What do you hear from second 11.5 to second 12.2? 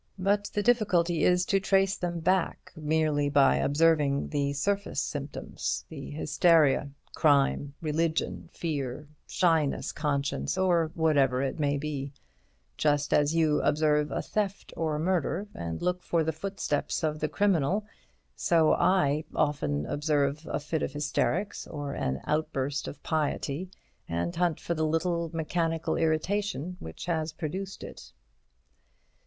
may be;